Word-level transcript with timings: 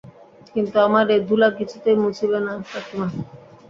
কিন্তু 0.53 0.75
আমার 0.87 1.05
এ 1.09 1.27
ধুলা 1.27 1.49
কিছুতেই 1.57 1.97
মুছিবে 2.03 2.39
না 2.45 2.53
কাকীমা। 2.71 3.07